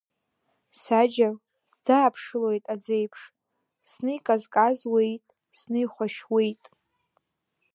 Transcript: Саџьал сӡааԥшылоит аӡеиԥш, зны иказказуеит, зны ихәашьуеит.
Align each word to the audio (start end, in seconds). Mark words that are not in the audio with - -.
Саџьал 0.81 1.35
сӡааԥшылоит 1.73 2.63
аӡеиԥш, 2.73 3.21
зны 3.89 4.11
иказказуеит, 4.17 5.25
зны 5.57 5.77
ихәашьуеит. 5.83 6.63